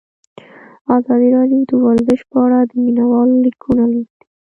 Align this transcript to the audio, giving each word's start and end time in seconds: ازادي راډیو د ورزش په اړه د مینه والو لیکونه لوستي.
ازادي 0.97 1.29
راډیو 1.37 1.61
د 1.69 1.71
ورزش 1.85 2.19
په 2.31 2.37
اړه 2.45 2.59
د 2.69 2.71
مینه 2.83 3.03
والو 3.11 3.35
لیکونه 3.45 3.83
لوستي. 3.91 4.23